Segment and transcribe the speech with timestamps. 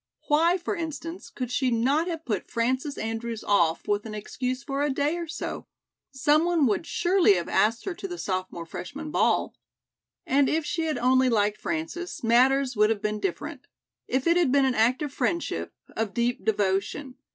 [0.29, 4.81] Why, for instance, could she not have put Frances Andrews off with an excuse for
[4.81, 5.67] a day or so?
[6.09, 9.53] Some one would surely have asked her to the Sophomore Freshman ball.
[10.25, 13.67] And if she had only liked Frances, matters would have been different.
[14.07, 17.17] If it had been an act of friendship, of deep devotion.